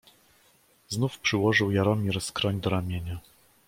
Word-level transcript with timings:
"Znów 0.89 1.19
przyłożył 1.19 1.71
Jaromir 1.71 2.21
skroń 2.21 2.61
do 2.61 2.69
ramienia." 2.69 3.19